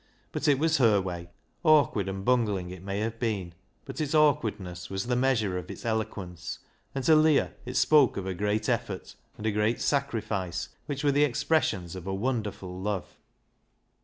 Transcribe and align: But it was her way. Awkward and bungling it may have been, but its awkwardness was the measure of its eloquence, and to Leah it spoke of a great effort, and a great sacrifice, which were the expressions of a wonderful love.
But 0.31 0.47
it 0.47 0.57
was 0.57 0.77
her 0.79 0.99
way. 0.99 1.29
Awkward 1.63 2.07
and 2.09 2.25
bungling 2.25 2.71
it 2.71 2.81
may 2.81 3.01
have 3.01 3.19
been, 3.19 3.53
but 3.85 4.01
its 4.01 4.15
awkwardness 4.15 4.89
was 4.89 5.05
the 5.05 5.15
measure 5.15 5.59
of 5.59 5.69
its 5.69 5.85
eloquence, 5.85 6.57
and 6.95 7.03
to 7.03 7.15
Leah 7.15 7.53
it 7.67 7.75
spoke 7.75 8.17
of 8.17 8.25
a 8.25 8.33
great 8.33 8.67
effort, 8.67 9.13
and 9.37 9.45
a 9.45 9.51
great 9.51 9.79
sacrifice, 9.79 10.69
which 10.87 11.03
were 11.03 11.11
the 11.11 11.23
expressions 11.23 11.95
of 11.95 12.07
a 12.07 12.15
wonderful 12.15 12.79
love. 12.81 13.15